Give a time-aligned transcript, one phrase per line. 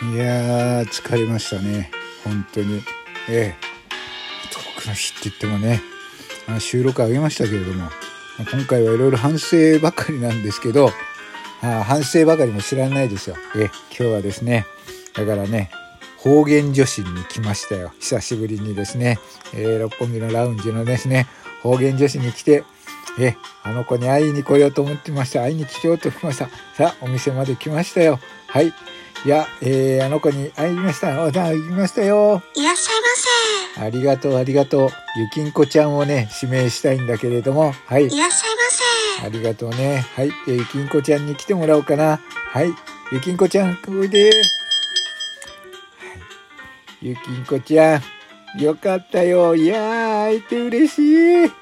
[0.00, 1.90] いやー、疲れましたね。
[2.22, 2.82] 本当に。
[3.28, 3.56] ええ。
[4.52, 5.80] 遠くの日って言ってもね、
[6.46, 7.90] あ収録あげましたけれども、
[8.38, 10.92] 今回はいろいろ反省ばかりなんですけど、
[11.62, 13.36] あ反省ばかりも知らないですよ。
[13.56, 13.70] え、今
[14.10, 14.66] 日はですね、
[15.14, 15.68] だからね、
[16.18, 17.92] 方言女子に来ましたよ。
[17.98, 19.18] 久しぶりにですね、
[19.52, 21.26] えー、六本木のラウンジのですね、
[21.64, 22.62] 方言女子に来て、
[23.18, 25.42] え、あの子に会いに来ようと思ってました。
[25.42, 26.48] 会いに来ようとしました。
[26.76, 28.20] さあ、お店まで来ましたよ。
[28.46, 28.72] はい。
[29.24, 31.24] いや、えー、あの子に会いました。
[31.24, 32.40] あ、行きましたよ。
[32.54, 33.00] いらっしゃい
[33.76, 33.86] ませ。
[33.86, 34.90] ありがとう、ありがとう。
[35.16, 38.06] ゆきんこちゃんをね、指名したいんだけれども、はい。
[38.06, 38.30] いらっしゃいま
[39.20, 39.26] せ。
[39.26, 40.06] ありがとうね。
[40.14, 40.30] はい。
[40.46, 42.20] ゆきんこちゃんに来てもらおうかな。
[42.52, 42.72] はい。
[43.10, 44.26] ゆきんこちゃん、おいで。
[44.26, 44.34] はい。
[47.02, 49.56] ゆきんこちゃん、よかったよ。
[49.56, 51.52] いやー、会えて嬉しい。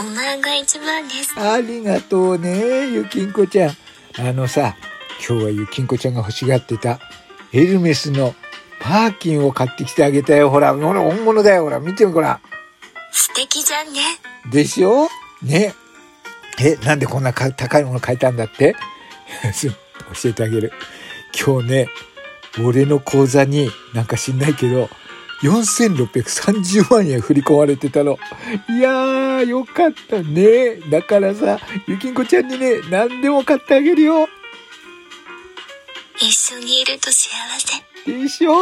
[0.00, 1.38] お前が一番です。
[1.40, 3.76] ありがとうね、ゆきんこちゃん。
[4.18, 4.76] あのさ、
[5.26, 6.98] 今日はゆきんこちゃんが欲しがってた
[7.52, 8.34] エルメスの
[8.80, 10.50] パーキンを買ってきてあげたよ。
[10.50, 11.64] ほら、ほら、本物だよ。
[11.64, 12.40] ほら、見てみ、ほら。
[13.12, 14.00] 素敵じゃんね。
[14.50, 15.08] でしょ？
[15.42, 15.74] ね。
[16.60, 18.74] え、なんでこんな高いもの買えたんだって？
[20.22, 20.72] 教えてあげる。
[21.38, 21.88] 今日ね、
[22.62, 24.90] 俺の口座になんか知んないけど、
[25.42, 28.18] 4630万円振り込まれてたの。
[28.68, 30.76] いやー、よかったね。
[30.90, 34.28] だからさ、ゆきんこちゃんにね、何でも買ってあげるよ。
[36.20, 38.12] 一緒にいると幸せ。
[38.12, 38.54] でしょ？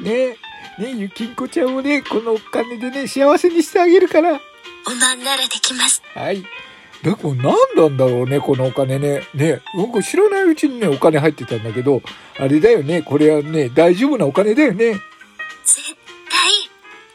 [0.00, 0.36] ね
[0.78, 4.40] ねゆきんこちゃんをね、このお金でね、幸せにしてあげるから。
[4.86, 6.02] おまんならできます。
[6.14, 6.44] はい。
[7.02, 9.22] でも何なんだろうね、このお金ね。
[9.34, 12.02] ね、僕知らないうちにね、お金入ってたんだけど、
[12.38, 14.92] あれだよね、これはね、大丈夫なお金だよね。
[14.92, 15.02] 絶
[16.28, 16.52] 対、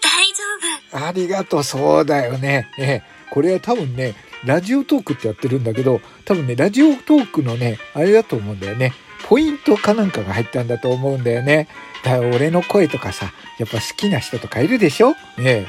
[0.00, 1.06] 大丈夫。
[1.06, 2.66] ありがとう、そうだよね。
[2.78, 8.92] ね、これは多分ね、ラジオトークってやってるんだけど、多分ね、ラジオトークのね、あれだと思うんだよね。
[9.28, 11.68] ポイントかなんかが入ったんだと思うんだよね。
[12.04, 15.12] だ俺の声とかさ、やっぱ好きな人とかいるでしょ？
[15.12, 15.66] ねえ。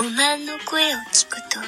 [0.00, 1.60] おまんの声を聞くと、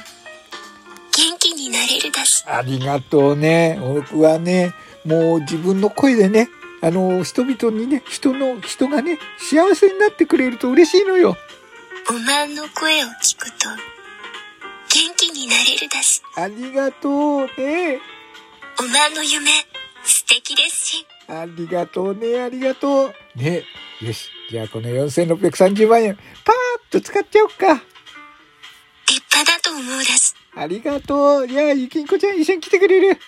[1.16, 2.44] 元気になれるだし。
[2.46, 3.78] ありがとうね。
[3.80, 4.72] 僕はね、
[5.04, 6.48] もう自分の声でね、
[6.82, 11.36] あの、人々にね、人の、人がね、幸せになってくれると嬉しいのよ。
[12.08, 16.22] おまんの声を聞くと、元気になれるだし。
[16.34, 18.00] ありがとうね。
[18.78, 19.50] おまんの夢、
[20.26, 21.06] 素敵ですし。
[21.28, 23.14] ありがとうね、ありがとう。
[23.36, 23.62] ね。
[24.02, 24.28] よし。
[24.50, 27.82] じゃあこの4630万円、パーッと使っちゃおうか。
[29.08, 30.34] 立派だと思うだし。
[30.56, 31.48] ありがとう。
[31.48, 33.20] じゃあ、ゆきんこちゃん一緒に来てくれる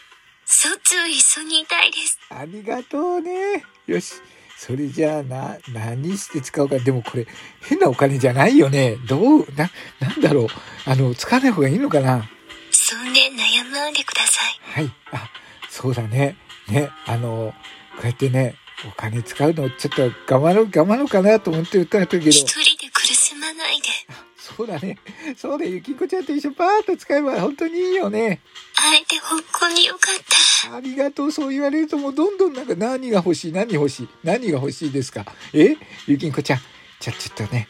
[0.45, 2.19] しょっちゅう一緒にいたいです。
[2.31, 3.65] ありがとうね。
[3.87, 4.15] よし。
[4.57, 6.81] それじゃあな、何して使うか。
[6.81, 7.29] でもこれ、
[7.61, 8.97] 変なお金じゃないよね。
[9.07, 9.71] どう、な、
[10.01, 10.47] なんだろう。
[10.85, 12.29] あの、使わない方がいいのかな。
[12.73, 14.61] そんで悩まんでください。
[14.63, 14.93] はい。
[15.13, 15.31] あ、
[15.71, 16.37] そうだね。
[16.71, 17.55] ね、あの、
[17.97, 18.55] こうやってね、
[18.87, 20.03] お金使うのちょっと
[20.35, 22.29] 我慢の、我慢のかなと思って歌ったけど。
[22.29, 23.89] 一人で苦しまないで。
[24.37, 24.99] そうだね。
[25.37, 25.73] そうだよ。
[25.73, 28.41] ゆきこちゃんと一緒パーッと使えば本当にいいよね。
[28.75, 30.77] 会えて本当によかった。
[30.77, 31.33] ありがとう。
[31.33, 35.77] そう言われるともうどんどんなんか何が欲しい何欲しい何が欲しいですかえ？
[36.07, 36.61] ゆきんこちゃん。
[37.01, 37.69] じゃ、ちょっとね、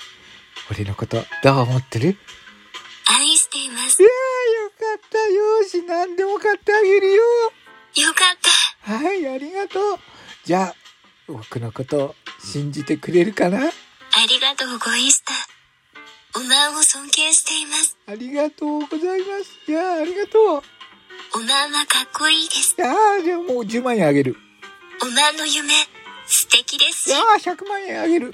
[0.71, 2.17] 俺のことどう思ってる？
[3.07, 4.03] 愛しています。
[4.03, 7.15] いやーよかったよし、何でも買ってあげるよ。
[7.15, 7.23] よ
[10.49, 10.75] じゃあ、
[11.27, 13.59] 僕のことを信じてくれるかな？
[13.59, 13.71] あ
[14.31, 15.35] りがとうごいした。
[16.35, 17.99] おまんを尊敬しています。
[18.07, 19.51] ありがとうございます。
[19.67, 20.63] じゃあ、ありがとう。
[21.35, 22.75] おまんはかっこいいです。
[22.81, 24.39] ああ、じゃあもう10万円あげる。
[25.03, 25.69] おまんの夢、
[26.27, 27.15] 素敵ですし。
[27.15, 28.33] ああ、100万円あげる。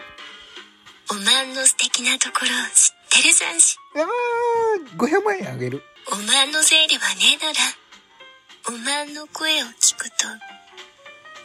[1.11, 3.77] おまんの素敵なところ知ってるざんし。
[3.97, 4.07] ああ、
[4.99, 5.83] 500万円あげる。
[6.13, 7.59] おまんのせいではねえなら。
[8.69, 10.29] おまんの声を聞くと、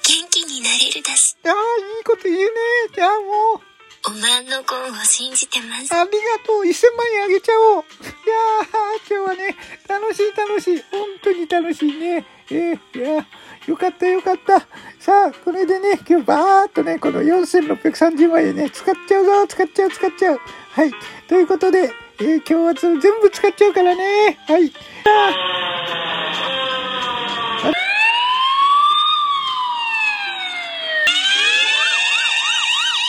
[0.01, 1.35] 元気になれるだし。
[1.45, 2.45] ああ、いいこと言うね。
[2.93, 3.69] じゃあもう。
[4.07, 5.93] おまんの子を信じてます。
[5.93, 6.63] ありがとう。
[6.63, 7.83] 1000万円あげちゃおう。
[7.83, 7.85] い
[8.25, 9.55] やー、今日はね、
[9.89, 10.83] 楽しい楽しい。
[10.89, 12.25] 本当に楽しいね。
[12.49, 13.27] えー、いや
[13.67, 14.59] よかったよかった。
[14.99, 19.47] さあ、これでね、今日バーっとね、この4630万円ね、使っちゃうぞ。
[19.47, 20.39] 使っちゃう、使っちゃう。
[20.71, 20.91] はい。
[21.27, 24.39] ということで、えー、今日は全部使っちゃうからね。
[24.47, 24.71] はい。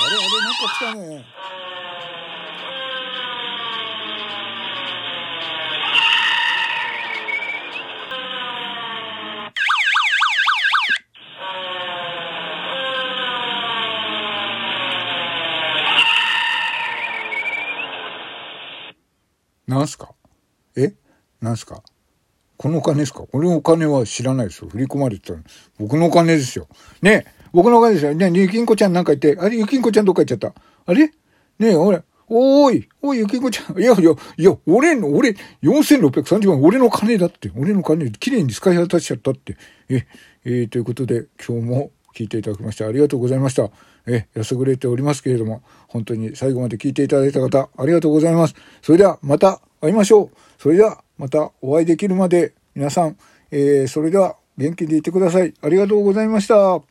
[0.00, 1.24] したね。
[19.66, 20.14] なんすか？
[20.76, 20.94] え？
[21.40, 21.82] なんすか？
[22.56, 23.20] このお金ですか？
[23.20, 24.68] このお金は知らないですよ。
[24.68, 25.38] 振り込まれてた
[25.78, 26.66] 僕のお金ですよ。
[27.02, 28.14] ね僕のお金ですよ。
[28.14, 30.60] ね、ゆきんこちゃんなんか言って、あれ、ゆきんこちゃんどっか行っちゃった。
[30.86, 31.06] あれ？
[31.06, 31.12] ね
[31.60, 33.78] え、ほら、おーい、おい、ゆきんこちゃん。
[33.78, 37.50] いやいや、いや、俺の、俺、4630万、俺の金だって。
[37.56, 39.56] 俺の金、綺麗に使い果たしちゃったって。
[39.88, 40.06] え、
[40.44, 43.70] えー、ということで、今日も聞いていただきましてありがとうございました。
[44.06, 48.54] え、安ぐれておりますけれども、本当に最後まで聞いていただいた方、ありがとうございます。
[48.80, 50.36] それでは、また会いましょう。
[50.56, 53.16] それでは、またお会いできるまで、皆さん、
[53.50, 55.52] えー、それでは、元気でいてください。
[55.62, 56.89] ありがとうございました。